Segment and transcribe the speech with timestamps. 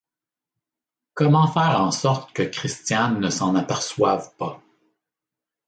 [1.13, 4.59] Comment faire en sorte que Christiane ne s’en aperçoive pas?